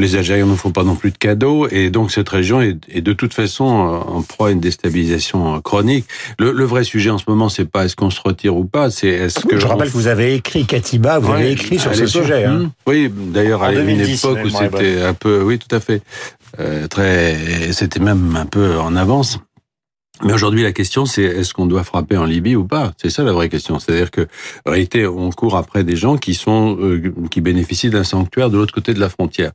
les 0.00 0.16
Algériens 0.16 0.46
ne 0.46 0.56
font 0.56 0.72
pas 0.72 0.82
non 0.82 0.96
plus 0.96 1.12
de 1.12 1.18
cadeaux, 1.18 1.68
et 1.68 1.90
donc 1.90 2.10
cette 2.10 2.28
région 2.28 2.60
est, 2.60 2.76
est 2.88 3.02
de 3.02 3.12
toute 3.12 3.34
façon 3.34 3.64
en 3.64 4.22
proie 4.22 4.48
à 4.48 4.50
une 4.50 4.60
déstabilisation 4.60 5.60
chronique. 5.60 6.06
Le, 6.38 6.52
le 6.52 6.64
vrai 6.64 6.82
sujet 6.82 7.10
en 7.10 7.18
ce 7.18 7.24
moment, 7.28 7.48
c'est 7.48 7.64
pas 7.64 7.84
est-ce 7.84 7.94
qu'on 7.94 8.10
se 8.10 8.20
retire 8.20 8.56
ou 8.56 8.64
pas, 8.64 8.90
c'est 8.90 9.08
est-ce 9.08 9.40
que... 9.46 9.58
Je 9.58 9.66
rappelle 9.66 9.88
que 9.88 9.94
vous 9.94 10.08
avez 10.08 10.34
écrit, 10.34 10.64
Katiba, 10.64 11.18
vous 11.18 11.30
ouais, 11.30 11.38
avez 11.38 11.52
écrit 11.52 11.78
sur 11.78 11.94
ce 11.94 12.06
sujet. 12.06 12.44
Hein. 12.44 12.58
Mmh. 12.58 12.70
Oui, 12.86 13.12
d'ailleurs 13.14 13.62
à 13.62 13.72
une 13.72 14.00
époque 14.00 14.38
où 14.44 14.48
c'était 14.48 15.02
un 15.02 15.14
peu... 15.14 15.42
Oui, 15.42 15.58
tout 15.58 15.74
à 15.74 15.80
fait. 15.80 16.02
Euh, 16.58 16.88
très, 16.88 17.72
c'était 17.72 18.00
même 18.00 18.34
un 18.36 18.46
peu 18.46 18.78
en 18.78 18.96
avance. 18.96 19.38
Mais 20.22 20.34
aujourd'hui, 20.34 20.62
la 20.62 20.72
question, 20.72 21.06
c'est 21.06 21.22
est-ce 21.22 21.54
qu'on 21.54 21.64
doit 21.64 21.82
frapper 21.82 22.18
en 22.18 22.24
Libye 22.24 22.54
ou 22.54 22.64
pas? 22.64 22.92
C'est 23.00 23.08
ça 23.08 23.22
la 23.22 23.32
vraie 23.32 23.48
question. 23.48 23.78
C'est-à-dire 23.78 24.10
que, 24.10 24.22
en 24.66 24.72
réalité, 24.72 25.06
on 25.06 25.30
court 25.30 25.56
après 25.56 25.82
des 25.82 25.96
gens 25.96 26.18
qui 26.18 26.34
sont 26.34 26.76
euh, 26.78 27.14
qui 27.30 27.40
bénéficient 27.40 27.88
d'un 27.88 28.04
sanctuaire 28.04 28.50
de 28.50 28.58
l'autre 28.58 28.74
côté 28.74 28.92
de 28.92 29.00
la 29.00 29.08
frontière. 29.08 29.52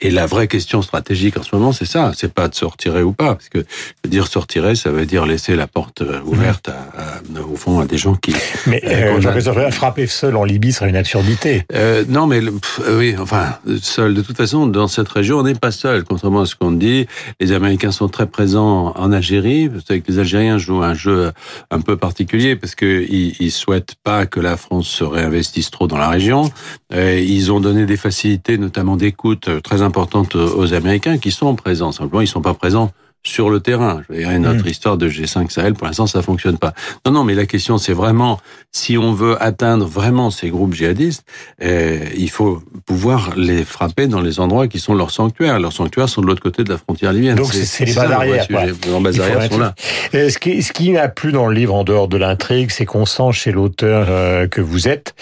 Et 0.00 0.10
la 0.10 0.24
vraie 0.24 0.48
question 0.48 0.80
stratégique 0.80 1.36
en 1.36 1.42
ce 1.42 1.54
moment, 1.54 1.72
c'est 1.72 1.84
ça. 1.84 2.12
C'est 2.16 2.32
pas 2.32 2.48
de 2.48 2.54
se 2.54 2.64
retirer 2.64 3.02
ou 3.02 3.12
pas, 3.12 3.34
parce 3.34 3.50
que 3.50 3.66
dire 4.08 4.26
se 4.26 4.38
retirer, 4.38 4.74
ça 4.74 4.90
veut 4.90 5.04
dire 5.04 5.26
laisser 5.26 5.54
la 5.54 5.66
porte 5.66 6.00
euh, 6.00 6.20
ouverte, 6.24 6.70
à, 6.70 6.72
à, 6.98 7.42
au 7.42 7.56
fond, 7.56 7.80
à 7.80 7.84
des 7.84 7.98
gens 7.98 8.14
qui. 8.14 8.34
Mais 8.66 8.82
euh, 8.86 9.20
a... 9.20 9.70
frapper 9.70 10.06
seul 10.06 10.36
en 10.36 10.44
Libye 10.44 10.72
serait 10.72 10.88
une 10.88 10.96
absurdité. 10.96 11.66
Euh, 11.74 12.04
non, 12.08 12.26
mais 12.26 12.40
pff, 12.40 12.80
oui, 12.96 13.16
enfin, 13.18 13.58
seul. 13.82 14.14
De 14.14 14.22
toute 14.22 14.38
façon, 14.38 14.66
dans 14.66 14.88
cette 14.88 15.08
région, 15.08 15.40
on 15.40 15.42
n'est 15.42 15.54
pas 15.54 15.72
seul, 15.72 16.04
contrairement 16.04 16.40
à 16.42 16.46
ce 16.46 16.56
qu'on 16.56 16.72
dit. 16.72 17.06
Les 17.38 17.52
Américains 17.52 17.90
sont 17.90 18.08
très 18.08 18.26
présents 18.26 18.94
en 18.96 19.12
Algérie. 19.12 19.68
Les 20.08 20.18
Algériens 20.18 20.58
jouent 20.58 20.82
un 20.82 20.94
jeu 20.94 21.32
un 21.70 21.80
peu 21.80 21.96
particulier 21.96 22.56
parce 22.56 22.74
que 22.74 23.06
ils, 23.08 23.50
souhaitent 23.50 23.94
pas 24.02 24.26
que 24.26 24.40
la 24.40 24.56
France 24.56 24.88
se 24.88 25.04
réinvestisse 25.04 25.70
trop 25.70 25.86
dans 25.86 25.98
la 25.98 26.08
région. 26.08 26.50
Euh, 26.92 27.18
ils 27.18 27.52
ont 27.52 27.60
donné 27.60 27.86
des 27.86 27.96
facilités, 27.96 28.58
notamment 28.58 28.96
d'écoute, 28.96 29.48
très 29.62 29.82
importantes 29.82 30.34
aux 30.34 30.74
Américains 30.74 31.18
qui 31.18 31.30
sont 31.30 31.54
présents. 31.54 31.92
Simplement, 31.92 32.20
ils 32.20 32.28
sont 32.28 32.42
pas 32.42 32.54
présents 32.54 32.92
sur 33.26 33.50
le 33.50 33.60
terrain. 33.60 34.02
Je 34.08 34.14
veux 34.14 34.20
dire, 34.20 34.40
notre 34.40 34.64
mmh. 34.64 34.68
histoire 34.68 34.96
de 34.96 35.08
G5 35.08 35.50
Sahel, 35.50 35.74
pour 35.74 35.86
l'instant, 35.86 36.06
ça 36.06 36.22
fonctionne 36.22 36.58
pas. 36.58 36.72
Non, 37.04 37.12
non, 37.12 37.24
mais 37.24 37.34
la 37.34 37.46
question, 37.46 37.78
c'est 37.78 37.92
vraiment, 37.92 38.40
si 38.72 38.96
on 38.96 39.12
veut 39.12 39.40
atteindre 39.42 39.86
vraiment 39.86 40.30
ces 40.30 40.48
groupes 40.50 40.74
djihadistes, 40.74 41.24
euh, 41.62 41.98
il 42.16 42.30
faut 42.30 42.62
pouvoir 42.86 43.34
les 43.36 43.64
frapper 43.64 44.06
dans 44.06 44.20
les 44.20 44.40
endroits 44.40 44.68
qui 44.68 44.78
sont 44.78 44.94
leurs 44.94 45.10
sanctuaires. 45.10 45.58
Leurs 45.58 45.72
sanctuaires 45.72 46.08
sont 46.08 46.22
de 46.22 46.26
l'autre 46.26 46.42
côté 46.42 46.64
de 46.64 46.70
la 46.70 46.78
frontière 46.78 47.12
libyenne. 47.12 47.36
Donc, 47.36 47.52
c'est 47.52 47.84
les 47.84 47.94
bases 47.94 48.10
arrières. 48.10 48.46
Les 48.50 49.00
bases 49.00 49.48
sont 49.50 49.58
là. 49.58 49.74
Ce 50.12 50.38
qui, 50.38 50.62
ce 50.62 50.72
qui 50.72 50.92
m'a 50.92 51.08
plu 51.08 51.32
dans 51.32 51.46
le 51.46 51.54
livre, 51.54 51.74
en 51.74 51.84
dehors 51.84 52.08
de 52.08 52.16
l'intrigue, 52.16 52.70
c'est 52.70 52.86
qu'on 52.86 53.06
sent 53.06 53.32
chez 53.32 53.52
l'auteur 53.52 54.06
euh, 54.08 54.46
que 54.46 54.60
vous 54.60 54.88
êtes, 54.88 55.14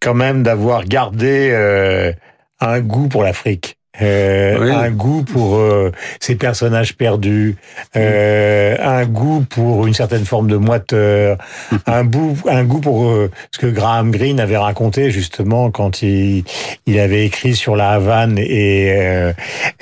quand 0.00 0.14
même 0.14 0.42
d'avoir 0.42 0.84
gardé 0.84 1.50
euh, 1.52 2.12
un 2.60 2.80
goût 2.80 3.08
pour 3.08 3.22
l'Afrique 3.22 3.76
oui. 4.00 4.70
un 4.70 4.90
goût 4.90 5.22
pour 5.22 5.56
euh, 5.56 5.92
ces 6.20 6.34
personnages 6.34 6.96
perdus, 6.96 7.56
euh, 7.96 8.76
un 8.82 9.04
goût 9.04 9.44
pour 9.48 9.86
une 9.86 9.94
certaine 9.94 10.24
forme 10.24 10.48
de 10.48 10.56
moiteur, 10.56 11.38
un, 11.86 12.04
goût, 12.04 12.36
un 12.48 12.64
goût 12.64 12.80
pour 12.80 13.08
euh, 13.08 13.30
ce 13.50 13.58
que 13.58 13.66
Graham 13.66 14.10
Greene 14.10 14.40
avait 14.40 14.56
raconté 14.56 15.10
justement 15.10 15.70
quand 15.70 16.02
il, 16.02 16.44
il 16.86 16.98
avait 16.98 17.26
écrit 17.26 17.54
sur 17.54 17.76
la 17.76 17.90
Havane 17.90 18.38
et, 18.38 18.92
euh, 18.96 19.32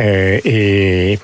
euh, 0.01 0.39
et, 0.45 1.19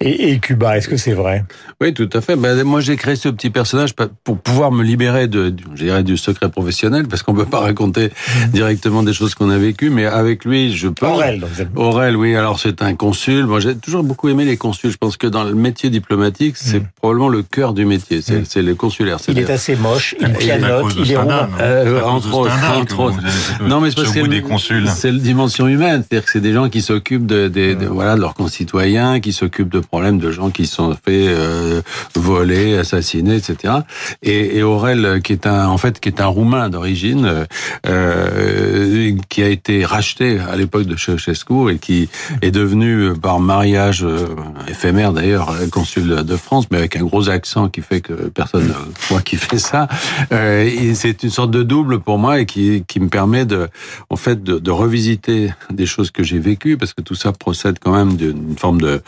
et, 0.00 0.32
et, 0.32 0.38
Cuba. 0.38 0.76
Est-ce 0.76 0.88
que 0.88 0.96
c'est 0.96 1.12
vrai? 1.12 1.44
Oui, 1.80 1.94
tout 1.94 2.10
à 2.12 2.20
fait. 2.20 2.36
Ben, 2.36 2.62
moi, 2.64 2.80
j'ai 2.80 2.96
créé 2.96 3.16
ce 3.16 3.28
petit 3.28 3.50
personnage 3.50 3.94
pour 3.94 4.38
pouvoir 4.38 4.70
me 4.72 4.82
libérer 4.82 5.28
de, 5.28 5.54
je 5.74 5.84
dirais, 5.84 6.02
du 6.02 6.16
secret 6.16 6.50
professionnel, 6.50 7.06
parce 7.08 7.22
qu'on 7.22 7.34
peut 7.34 7.46
pas 7.46 7.60
raconter 7.60 8.06
mmh. 8.08 8.48
directement 8.52 9.02
des 9.02 9.12
choses 9.12 9.34
qu'on 9.34 9.50
a 9.50 9.58
vécues, 9.58 9.90
mais 9.90 10.06
avec 10.06 10.44
lui, 10.44 10.76
je 10.76 10.88
peux. 10.88 11.06
Aurel, 11.06 11.40
donc 11.40 11.50
Aurel, 11.76 12.16
oui 12.16 12.36
alors 12.40 12.58
c'est 12.58 12.82
un 12.82 12.94
consul. 12.94 13.46
Moi, 13.46 13.60
j'ai 13.60 13.76
toujours 13.76 14.02
beaucoup 14.02 14.28
aimé 14.28 14.44
les 14.44 14.56
consuls. 14.56 14.90
Je 14.90 14.96
pense 14.96 15.16
que 15.16 15.26
dans 15.26 15.44
le 15.44 15.54
métier 15.54 15.90
diplomatique, 15.90 16.56
c'est 16.56 16.82
probablement 16.96 17.28
le 17.28 17.42
cœur 17.42 17.74
du 17.74 17.84
métier. 17.84 18.22
C'est 18.22 18.44
c'est 18.46 18.62
le 18.62 18.74
consulaire. 18.74 19.18
Il 19.28 19.38
est 19.38 19.50
assez 19.50 19.76
moche, 19.76 20.14
il 20.20 20.32
pianote, 20.32 20.94
il 20.98 21.12
est 21.12 21.16
rond. 21.16 21.48
Euh, 21.60 22.02
entre 22.02 22.34
autres, 22.34 22.52
entre 22.74 23.00
autres. 23.00 23.18
Non, 23.62 23.80
mais 23.80 23.90
c'est 23.90 23.96
parce 23.96 24.12
que 24.12 24.88
c'est 24.88 25.12
la 25.12 25.18
dimension 25.18 25.68
humaine. 25.68 26.02
C'est-à-dire 26.02 26.24
que 26.24 26.32
c'est 26.32 26.40
des 26.40 26.52
gens 26.52 26.68
qui 26.68 26.80
s'occupent 26.80 27.26
de, 27.26 27.48
de, 27.48 27.74
de, 27.74 27.86
voilà 27.86 28.16
de 28.16 28.20
leurs 28.20 28.34
concitoyens, 28.34 29.20
qui 29.20 29.32
s'occupent 29.32 29.68
de 29.68 29.80
problèmes 29.80 30.18
de 30.18 30.30
gens 30.30 30.50
qui 30.50 30.66
sont 30.66 30.92
fait 30.94 31.26
euh, 31.28 31.82
voler, 32.14 32.78
assassiner, 32.78 33.36
etc. 33.36 33.74
Et, 34.22 34.56
et 34.56 34.62
Aurel, 34.62 35.20
qui 35.22 35.32
est 35.32 35.46
un 35.46 35.68
en 35.68 35.78
fait 35.78 36.00
qui 36.00 36.08
est 36.08 36.20
un 36.20 36.26
roumain 36.26 36.68
d'origine, 36.70 37.46
euh, 37.86 39.16
qui 39.28 39.42
a 39.42 39.48
été 39.48 39.84
racheté 39.84 40.38
à 40.38 40.56
l'époque 40.56 40.84
de 40.84 40.96
Ceausescu 40.96 41.70
et 41.70 41.78
qui 41.78 42.08
est 42.42 42.50
devenu 42.50 43.12
par 43.14 43.40
mariage 43.40 44.04
euh, 44.04 44.26
éphémère 44.68 45.12
d'ailleurs 45.12 45.54
consul 45.70 46.08
de 46.08 46.36
France, 46.36 46.66
mais 46.70 46.78
avec 46.78 46.96
un 46.96 47.02
gros 47.02 47.28
accent 47.28 47.68
qui 47.68 47.82
fait 47.82 48.00
que 48.00 48.12
personne 48.12 48.68
ne 48.68 48.74
voit 49.08 49.22
qui 49.22 49.36
fait 49.36 49.58
ça. 49.58 49.88
Euh, 50.32 50.68
c'est 50.94 51.22
une 51.22 51.30
sorte 51.30 51.50
de 51.50 51.62
double 51.62 52.00
pour 52.00 52.18
moi 52.18 52.40
et 52.40 52.46
qui, 52.46 52.84
qui 52.86 53.00
me 53.00 53.08
permet 53.08 53.44
de, 53.44 53.68
en 54.08 54.16
fait, 54.16 54.42
de, 54.42 54.58
de 54.58 54.70
revisiter 54.70 55.50
des 55.70 55.86
choses 55.86 56.10
que 56.10 56.22
j'ai 56.22 56.38
vécues 56.38 56.76
parce 56.76 56.92
que 56.92 57.02
tout 57.02 57.14
ça 57.14 57.32
procède 57.32 57.78
quand 57.80 57.92
même 57.92 58.16
d'une 58.16 58.56
forme 58.56 58.80
de 58.80 59.02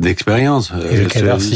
d'expérience. 0.00 0.72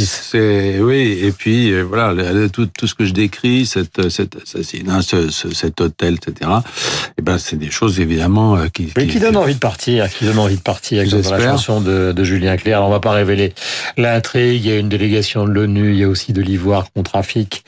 C'est 0.04 0.80
oui, 0.80 1.18
et 1.22 1.32
puis 1.32 1.72
euh, 1.72 1.82
voilà 1.82 2.14
tout, 2.48 2.66
tout 2.66 2.86
ce 2.86 2.94
que 2.94 3.04
je 3.04 3.12
décris, 3.12 3.66
cette 3.66 4.08
cet 4.10 4.36
assassinat, 4.42 5.02
ce, 5.02 5.30
cet 5.30 5.80
hôtel, 5.80 6.14
etc. 6.14 6.50
Et 6.50 7.12
eh 7.18 7.22
ben 7.22 7.38
c'est 7.38 7.56
des 7.56 7.70
choses 7.70 8.00
évidemment 8.00 8.56
euh, 8.56 8.66
qui 8.68 8.92
mais 8.96 9.06
qui, 9.06 9.14
qui 9.14 9.20
donnent 9.20 9.36
envie 9.36 9.54
de 9.54 9.58
partir, 9.58 10.08
qui 10.08 10.24
donnent 10.24 10.38
envie 10.38 10.56
de 10.56 10.62
partir 10.62 10.97
avec 11.00 11.12
la 11.12 11.40
chanson 11.40 11.80
de, 11.80 12.12
de 12.12 12.24
Julien 12.24 12.56
Clerc. 12.56 12.76
Alors, 12.76 12.88
on 12.88 12.92
va 12.92 13.00
pas 13.00 13.12
révéler 13.12 13.54
l'intrigue. 13.96 14.64
Il 14.64 14.70
y 14.70 14.72
a 14.72 14.78
une 14.78 14.88
délégation 14.88 15.44
de 15.44 15.50
l'ONU, 15.50 15.92
il 15.92 15.98
y 15.98 16.04
a 16.04 16.08
aussi 16.08 16.32
de 16.32 16.42
l'ivoire 16.42 16.86
qu'on 16.92 17.02
trafique. 17.02 17.64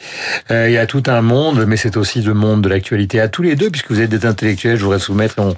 Euh, 0.51 0.69
il 0.69 0.75
y 0.75 0.79
a 0.79 0.87
tout 0.87 1.03
un 1.07 1.23
monde, 1.23 1.65
mais 1.67 1.77
c'est 1.77 1.97
aussi 1.97 2.23
le 2.23 2.35
monde 2.35 2.63
de 2.63 2.69
l'actualité. 2.69 3.21
À 3.21 3.29
tous 3.29 3.43
les 3.43 3.57
deux, 3.57 3.71
puisque 3.71 3.91
vous 3.91 4.01
êtes 4.01 4.11
des 4.11 4.27
intellectuels, 4.27 4.77
je 4.77 4.85
voudrais 4.85 4.99
soumettre. 4.99 5.37
on, 5.39 5.55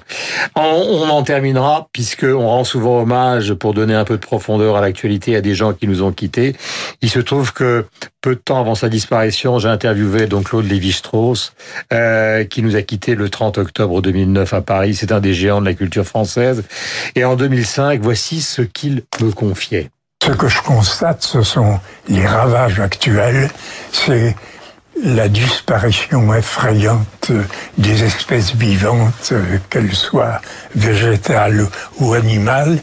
on, 0.55 1.09
en 1.09 1.23
terminera, 1.23 1.87
puisque 1.91 2.23
on 2.25 2.47
rend 2.47 2.63
souvent 2.63 3.01
hommage 3.01 3.53
pour 3.53 3.73
donner 3.73 3.93
un 3.93 4.05
peu 4.05 4.15
de 4.15 4.21
profondeur 4.21 4.77
à 4.77 4.81
l'actualité 4.81 5.35
à 5.35 5.41
des 5.41 5.55
gens 5.55 5.73
qui 5.73 5.87
nous 5.87 6.01
ont 6.03 6.11
quittés. 6.11 6.55
Il 7.01 7.09
se 7.09 7.19
trouve 7.19 7.53
que 7.53 7.85
peu 8.23 8.35
de 8.35 8.39
temps 8.39 8.61
avant 8.61 8.73
sa 8.73 8.87
disparition, 8.87 9.59
j'ai 9.59 9.67
interviewé 9.67 10.27
donc 10.27 10.45
Claude 10.45 10.65
Lévi-Strauss, 10.65 11.53
euh, 11.91 12.45
qui 12.45 12.63
nous 12.63 12.77
a 12.77 12.81
quittés 12.81 13.15
le 13.15 13.29
30 13.29 13.57
octobre 13.57 14.01
2009 14.01 14.53
à 14.53 14.61
Paris. 14.61 14.95
C'est 14.95 15.11
un 15.11 15.19
des 15.19 15.33
géants 15.33 15.59
de 15.59 15.65
la 15.65 15.73
culture 15.73 16.05
française. 16.05 16.63
Et 17.15 17.25
en 17.25 17.35
2005, 17.35 17.99
voici 18.01 18.41
ce 18.41 18.61
qu'il 18.61 19.03
me 19.21 19.31
confiait. 19.31 19.89
Ce 20.23 20.31
que 20.31 20.47
je 20.47 20.61
constate, 20.61 21.21
ce 21.21 21.41
sont 21.41 21.81
les 22.07 22.25
ravages 22.25 22.79
actuels. 22.79 23.51
C'est 23.91 24.37
la 25.03 25.27
disparition 25.27 26.33
effrayante 26.33 27.33
des 27.77 28.03
espèces 28.05 28.55
vivantes, 28.55 29.33
qu'elles 29.69 29.93
soient 29.93 30.39
végétales 30.75 31.67
ou 31.99 32.13
animales, 32.13 32.79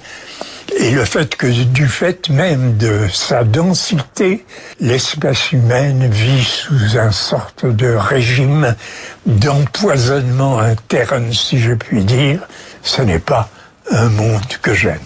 et 0.77 0.91
le 0.93 1.05
fait 1.05 1.37
que 1.37 1.47
du 1.47 1.87
fait 1.87 2.29
même 2.29 2.77
de 2.77 3.07
sa 3.13 3.45
densité, 3.45 4.45
l'espèce 4.81 5.53
humaine 5.53 6.09
vit 6.11 6.45
sous 6.45 6.99
un 6.99 7.11
sorte 7.11 7.67
de 7.67 7.95
régime 7.95 8.75
d'empoisonnement 9.27 10.59
interne, 10.59 11.33
si 11.33 11.59
je 11.59 11.75
puis 11.75 12.05
dire. 12.05 12.41
Ce 12.83 13.03
n'est 13.03 13.19
pas 13.19 13.51
un 13.91 14.09
monde 14.09 14.47
que 14.63 14.75
j'aime. 14.75 15.01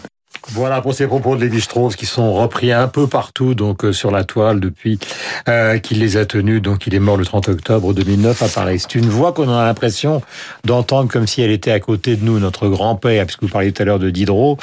Voilà 0.55 0.81
pour 0.81 0.95
ces 0.95 1.09
propos 1.09 1.35
de 1.35 1.41
Lévi-Strauss 1.41 1.97
qui 1.97 2.07
sont 2.07 2.33
repris 2.33 2.71
un 2.71 2.87
peu 2.87 3.09
partout 3.09 3.57
donc 3.57 3.85
euh, 3.85 3.93
sur 3.93 4.13
la 4.13 4.23
toile 4.23 4.61
depuis 4.61 5.01
euh, 5.49 5.79
qu'il 5.79 5.99
les 5.99 6.17
a 6.17 6.27
tenus. 6.27 6.63
Donc 6.63 6.87
il 6.87 6.95
est 6.95 7.01
mort 7.01 7.17
le 7.17 7.25
30 7.25 7.49
octobre 7.49 7.93
2009 7.93 8.41
à 8.41 8.49
Paris. 8.49 8.79
C'est 8.79 8.95
une 8.95 9.09
voix 9.09 9.33
qu'on 9.33 9.49
a 9.49 9.65
l'impression 9.65 10.23
d'entendre 10.65 11.11
comme 11.11 11.27
si 11.27 11.43
elle 11.43 11.51
était 11.51 11.73
à 11.73 11.81
côté 11.81 12.15
de 12.15 12.25
nous, 12.25 12.39
notre 12.39 12.69
grand-père, 12.69 13.27
puisque 13.27 13.43
vous 13.43 13.49
parliez 13.49 13.73
tout 13.73 13.83
à 13.83 13.85
l'heure 13.85 13.99
de 13.99 14.11
Diderot, 14.11 14.57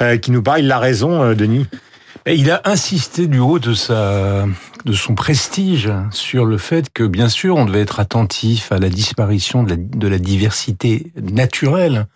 euh, 0.00 0.16
qui 0.16 0.30
nous 0.30 0.44
parle. 0.44 0.60
Il 0.60 0.70
a 0.70 0.78
raison, 0.78 1.34
Denis. 1.34 1.66
Il 2.24 2.48
a 2.52 2.60
insisté 2.64 3.26
du 3.26 3.40
haut 3.40 3.58
de 3.58 3.74
sa 3.74 4.46
de 4.84 4.92
son 4.92 5.16
prestige 5.16 5.90
sur 6.12 6.44
le 6.44 6.56
fait 6.56 6.86
que 6.92 7.02
bien 7.02 7.28
sûr 7.28 7.56
on 7.56 7.64
devait 7.64 7.80
être 7.80 7.98
attentif 7.98 8.70
à 8.70 8.78
la 8.78 8.88
disparition 8.88 9.64
de 9.64 10.08
la 10.08 10.18
diversité 10.18 11.12
naturelle 11.20 12.06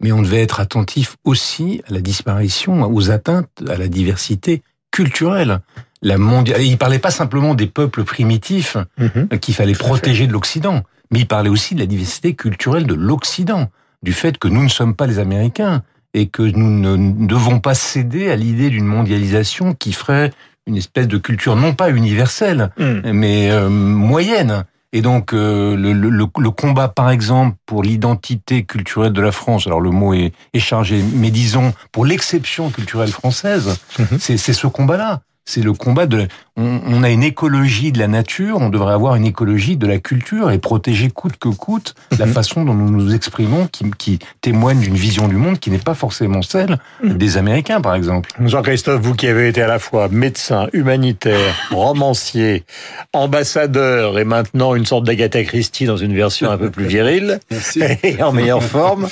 mais 0.00 0.12
on 0.12 0.22
devait 0.22 0.42
être 0.42 0.60
attentif 0.60 1.16
aussi 1.24 1.82
à 1.88 1.92
la 1.92 2.00
disparition, 2.00 2.82
aux 2.92 3.10
atteintes 3.10 3.48
à 3.68 3.76
la 3.76 3.88
diversité 3.88 4.62
culturelle. 4.90 5.60
La 6.02 6.18
mondiale. 6.18 6.62
Il 6.62 6.76
parlait 6.76 6.98
pas 6.98 7.10
simplement 7.10 7.54
des 7.54 7.66
peuples 7.66 8.04
primitifs 8.04 8.76
mhm. 8.98 9.28
qu'il 9.40 9.54
fallait 9.54 9.72
protéger 9.72 10.26
de 10.26 10.32
l'Occident, 10.32 10.82
mais 11.10 11.20
il 11.20 11.26
parlait 11.26 11.48
aussi 11.48 11.74
de 11.74 11.80
la 11.80 11.86
diversité 11.86 12.34
culturelle 12.34 12.86
de 12.86 12.94
l'Occident, 12.94 13.70
du 14.02 14.12
fait 14.12 14.38
que 14.38 14.46
nous 14.46 14.62
ne 14.62 14.68
sommes 14.68 14.94
pas 14.94 15.06
les 15.06 15.18
Américains 15.18 15.82
et 16.12 16.28
que 16.28 16.42
nous 16.42 16.70
ne 16.70 17.26
devons 17.26 17.60
pas 17.60 17.74
céder 17.74 18.30
à 18.30 18.36
l'idée 18.36 18.70
d'une 18.70 18.84
mondialisation 18.84 19.74
qui 19.74 19.92
ferait 19.92 20.32
une 20.66 20.76
espèce 20.76 21.08
de 21.08 21.18
culture 21.18 21.56
non 21.56 21.74
pas 21.74 21.90
universelle, 21.90 22.70
mm. 22.78 23.10
mais 23.12 23.50
euh, 23.50 23.68
moyenne. 23.68 24.64
Et 24.96 25.02
donc 25.02 25.34
euh, 25.34 25.76
le, 25.76 25.92
le, 25.92 26.08
le, 26.08 26.50
combat, 26.50 26.88
par 26.88 27.10
exemple, 27.10 27.54
pour 27.66 27.82
l'identité 27.82 28.64
culturelle 28.64 29.12
de 29.12 29.20
la 29.20 29.30
France, 29.30 29.66
alors 29.66 29.82
le 29.82 29.90
mot 29.90 30.14
est, 30.14 30.32
est 30.54 30.58
chargé, 30.58 31.04
mais 31.12 31.30
disons 31.30 31.74
pour 31.92 32.06
l'exception 32.06 32.70
culturelle 32.70 33.10
française, 33.10 33.78
mhm. 33.98 34.18
c'est 34.18 34.38
ce 34.38 34.66
combat-là. 34.66 35.20
C'est 35.44 35.60
le 35.60 35.74
combat 35.74 36.06
de. 36.06 36.26
On, 36.58 37.02
a 37.02 37.10
une 37.10 37.22
écologie 37.22 37.92
de 37.92 37.98
la 37.98 38.08
nature, 38.08 38.56
on 38.60 38.70
devrait 38.70 38.94
avoir 38.94 39.14
une 39.16 39.26
écologie 39.26 39.76
de 39.76 39.86
la 39.86 39.98
culture 39.98 40.50
et 40.50 40.58
protéger 40.58 41.10
coûte 41.10 41.36
que 41.38 41.50
coûte 41.50 41.94
la 42.18 42.24
mhm. 42.24 42.32
façon 42.32 42.64
dont 42.64 42.72
nous 42.72 42.88
nous 42.88 43.14
exprimons, 43.14 43.68
qui, 43.70 43.90
qui 43.98 44.18
témoigne 44.40 44.80
d'une 44.80 44.94
vision 44.94 45.28
du 45.28 45.36
monde 45.36 45.58
qui 45.58 45.70
n'est 45.70 45.76
pas 45.76 45.92
forcément 45.94 46.40
celle 46.40 46.78
mhm. 47.02 47.18
des 47.18 47.36
Américains, 47.36 47.82
par 47.82 47.94
exemple. 47.94 48.30
Jean-Christophe, 48.40 49.02
vous 49.02 49.14
qui 49.14 49.26
avez 49.26 49.48
été 49.48 49.60
à 49.60 49.66
la 49.66 49.78
fois 49.78 50.08
médecin, 50.08 50.68
humanitaire, 50.72 51.54
romancier, 51.70 52.64
ambassadeur 53.12 54.18
et 54.18 54.24
maintenant 54.24 54.74
une 54.74 54.86
sorte 54.86 55.04
d'Agatha 55.04 55.44
Christie 55.44 55.84
dans 55.84 55.98
une 55.98 56.14
version 56.14 56.50
un 56.50 56.56
peu 56.56 56.70
plus 56.70 56.86
virile 56.86 57.38
et 58.02 58.22
en 58.22 58.32
meilleure 58.32 58.62
forme, 58.62 59.08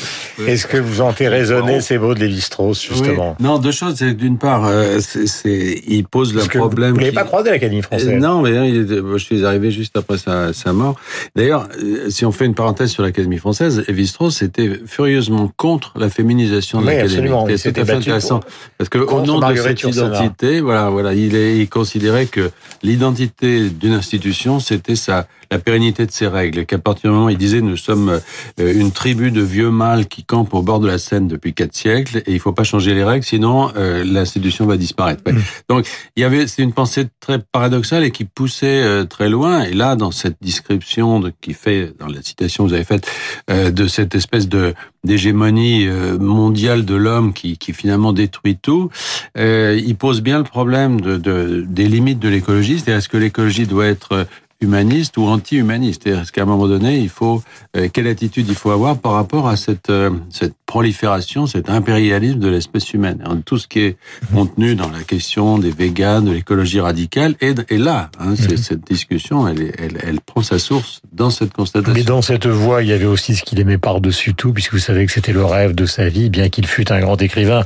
est-ce 0.46 0.66
que 0.66 0.78
vous 0.78 1.02
en 1.02 1.12
fait 1.12 1.28
résonner 1.28 1.82
ces 1.82 1.98
mots 1.98 2.14
de 2.14 2.20
Lévi-Strauss 2.20 2.82
justement? 2.82 3.36
Non, 3.38 3.58
deux 3.58 3.72
choses. 3.72 3.96
C'est 3.96 4.14
d'une 4.14 4.38
part, 4.38 4.64
euh, 4.64 5.00
c'est 5.00 5.82
il 5.86 6.04
pose 6.04 6.34
le 6.34 6.42
problème. 6.42 6.94
Vous 6.94 7.00
croisé 7.34 7.50
l'Académie 7.50 7.82
française 7.82 8.08
Non, 8.08 8.42
mais 8.42 8.52
je 8.52 9.18
suis 9.18 9.44
arrivé 9.44 9.70
juste 9.70 9.96
après 9.96 10.18
sa, 10.18 10.52
sa 10.52 10.72
mort. 10.72 10.96
D'ailleurs, 11.36 11.68
euh, 11.82 12.10
si 12.10 12.24
on 12.24 12.32
fait 12.32 12.46
une 12.46 12.54
parenthèse 12.54 12.90
sur 12.90 13.02
l'Académie 13.02 13.38
française, 13.38 13.84
Lévi-Strauss 13.88 14.42
était 14.42 14.80
furieusement 14.86 15.50
contre 15.56 15.92
la 15.98 16.08
féminisation 16.08 16.80
de 16.80 16.86
l'Académie. 16.86 17.58
C'était 17.58 17.90
intéressant 17.90 18.40
parce 18.78 18.88
que 18.88 18.98
au 18.98 19.22
nom 19.22 19.40
de 19.40 19.54
cette 19.54 19.82
identité, 19.82 20.60
voilà, 20.60 20.90
voilà, 20.90 21.14
il, 21.14 21.34
est, 21.34 21.58
il 21.58 21.68
considérait 21.68 22.26
que 22.26 22.50
l'identité 22.82 23.68
d'une 23.68 23.94
institution, 23.94 24.60
c'était 24.60 24.96
sa 24.96 25.26
la 25.50 25.58
pérennité 25.58 26.04
de 26.06 26.10
ses 26.10 26.26
règles. 26.26 26.66
Qu'à 26.66 26.78
partir 26.78 27.10
du 27.10 27.16
moment, 27.16 27.28
il 27.28 27.38
disait, 27.38 27.60
nous 27.60 27.76
sommes 27.76 28.20
euh, 28.60 28.74
une 28.74 28.90
tribu 28.90 29.30
de 29.30 29.40
vieux 29.40 29.70
mâles 29.70 30.06
qui 30.06 30.24
campent 30.24 30.54
au 30.54 30.62
bord 30.62 30.80
de 30.80 30.88
la 30.88 30.98
Seine 30.98 31.28
depuis 31.28 31.54
quatre 31.54 31.74
siècles, 31.74 32.18
et 32.26 32.32
il 32.32 32.40
faut 32.40 32.52
pas 32.52 32.64
changer 32.64 32.94
les 32.94 33.04
règles, 33.04 33.24
sinon 33.24 33.70
euh, 33.76 34.04
l'institution 34.04 34.66
va 34.66 34.76
disparaître. 34.76 35.22
Mm. 35.30 35.38
Donc, 35.68 35.86
il 36.16 36.22
y 36.22 36.24
avait, 36.24 36.46
c'est 36.46 36.62
une 36.62 36.72
pensée 36.72 37.06
très 37.24 37.38
paradoxale 37.38 38.04
et 38.04 38.10
qui 38.10 38.24
poussait 38.24 38.82
euh, 38.82 39.04
très 39.04 39.28
loin. 39.28 39.62
Et 39.62 39.72
là, 39.72 39.96
dans 39.96 40.10
cette 40.10 40.36
description 40.40 41.20
de, 41.20 41.32
qui 41.40 41.54
fait, 41.54 41.92
dans 41.98 42.06
la 42.06 42.22
citation 42.22 42.64
que 42.64 42.68
vous 42.68 42.74
avez 42.74 42.84
faite, 42.84 43.10
de 43.48 43.86
cette 43.86 44.14
espèce 44.14 44.48
de 44.48 44.74
d'hégémonie 45.04 45.86
mondiale 46.18 46.86
de 46.86 46.94
l'homme 46.94 47.34
qui, 47.34 47.58
qui 47.58 47.74
finalement 47.74 48.14
détruit 48.14 48.56
tout, 48.56 48.90
il 49.36 49.96
pose 49.96 50.22
bien 50.22 50.38
le 50.38 50.44
problème 50.44 51.00
de, 51.00 51.18
de 51.18 51.64
des 51.68 51.88
limites 51.88 52.20
de 52.20 52.28
l'écologie. 52.28 52.78
C'est-à-dire, 52.78 52.98
est-ce 52.98 53.10
que 53.10 53.18
l'écologie 53.18 53.66
doit 53.66 53.86
être 53.86 54.26
humaniste 54.64 55.16
ou 55.16 55.26
anti-humaniste? 55.26 56.06
Est-ce 56.06 56.32
qu'à 56.32 56.42
un 56.42 56.46
moment 56.46 56.66
donné, 56.66 56.98
il 56.98 57.08
faut 57.08 57.42
euh, 57.76 57.88
quelle 57.92 58.08
attitude 58.08 58.46
il 58.48 58.54
faut 58.54 58.70
avoir 58.70 58.98
par 58.98 59.12
rapport 59.12 59.48
à 59.48 59.54
euh, 59.90 60.10
cette 60.30 60.56
prolifération, 60.66 61.46
cet 61.46 61.68
impérialisme 61.68 62.38
de 62.38 62.48
l'espèce 62.48 62.92
humaine 62.94 63.22
Tout 63.44 63.58
ce 63.58 63.68
qui 63.68 63.80
est 63.80 63.96
contenu 64.32 64.74
dans 64.74 64.90
la 64.90 65.02
question 65.02 65.58
des 65.58 65.70
véganes, 65.70 66.24
de 66.24 66.32
l'écologie 66.32 66.80
radicale 66.80 67.34
est, 67.40 67.70
est 67.70 67.78
là. 67.78 68.10
Hein, 68.18 68.30
mhm. 68.30 68.56
Cette 68.56 68.84
discussion, 68.86 69.46
elle, 69.46 69.72
elle, 69.78 69.98
elle, 70.02 70.20
prend 70.20 70.42
sa 70.42 70.58
source 70.58 71.00
dans 71.12 71.30
cette 71.30 71.52
constatation. 71.52 71.94
Mais 71.94 72.02
dans 72.02 72.22
cette 72.22 72.46
voie, 72.46 72.82
il 72.82 72.88
y 72.88 72.92
avait 72.92 73.04
aussi 73.04 73.36
ce 73.36 73.42
qu'il 73.42 73.60
aimait 73.60 73.78
par-dessus 73.78 74.34
tout, 74.34 74.52
puisque 74.52 74.72
vous 74.72 74.78
savez 74.78 75.06
que 75.06 75.12
c'était 75.12 75.32
le 75.32 75.44
rêve 75.44 75.74
de 75.74 75.86
sa 75.86 76.08
vie, 76.08 76.30
bien 76.30 76.48
qu'il 76.48 76.66
fût 76.66 76.90
un 76.90 77.00
grand 77.00 77.20
écrivain 77.20 77.64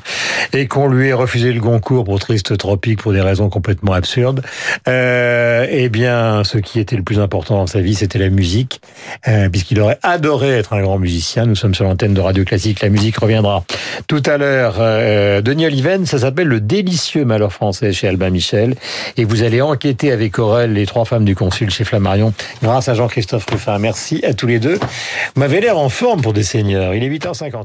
et 0.52 0.66
qu'on 0.66 0.88
lui 0.88 1.08
ait 1.08 1.12
refusé 1.12 1.52
le 1.52 1.60
Goncourt 1.60 2.04
pour 2.04 2.18
Triste 2.18 2.56
Tropique 2.56 3.02
pour 3.02 3.12
des 3.12 3.20
raisons 3.20 3.48
complètement 3.48 3.92
absurdes. 3.92 4.42
Euh, 4.88 5.66
eh 5.70 5.88
bien, 5.88 6.42
ce 6.44 6.58
qui 6.58 6.80
était 6.80 6.96
le 6.96 7.02
plus 7.02 7.20
important 7.20 7.56
dans 7.56 7.66
sa 7.66 7.80
vie, 7.80 7.94
c'était 7.94 8.18
la 8.18 8.30
musique, 8.30 8.80
euh, 9.28 9.48
puisqu'il 9.48 9.80
aurait 9.80 9.98
adoré 10.02 10.50
être 10.50 10.72
un 10.72 10.82
grand 10.82 10.98
musicien. 10.98 11.46
Nous 11.46 11.54
sommes 11.54 11.74
sur 11.74 11.84
l'antenne 11.84 12.14
de 12.14 12.20
Radio 12.20 12.44
Classique, 12.44 12.80
la 12.88 12.92
musique 12.92 13.18
reviendra 13.18 13.64
tout 14.06 14.22
à 14.24 14.38
l'heure. 14.38 14.76
Euh, 14.78 15.42
Denis 15.42 15.66
Oliven, 15.66 16.06
ça 16.06 16.16
s'appelle 16.16 16.46
Le 16.46 16.58
délicieux 16.58 17.26
malheur 17.26 17.52
français 17.52 17.92
chez 17.92 18.08
Albin 18.08 18.30
Michel, 18.30 18.76
et 19.18 19.24
vous 19.24 19.42
allez 19.42 19.60
enquêter 19.60 20.10
avec 20.10 20.38
Aurel, 20.38 20.72
les 20.72 20.86
trois 20.86 21.04
femmes 21.04 21.26
du 21.26 21.34
consul 21.34 21.68
chez 21.68 21.84
Flammarion, 21.84 22.32
grâce 22.62 22.88
à 22.88 22.94
Jean-Christophe 22.94 23.44
Ruffin. 23.50 23.78
Merci 23.78 24.24
à 24.24 24.32
tous 24.32 24.46
les 24.46 24.58
deux. 24.58 24.76
Vous 24.76 25.40
m'avez 25.40 25.60
l'air 25.60 25.76
en 25.76 25.90
forme 25.90 26.22
pour 26.22 26.32
des 26.32 26.42
seigneurs. 26.42 26.94
Il 26.94 27.04
est 27.04 27.10
8h59. 27.10 27.64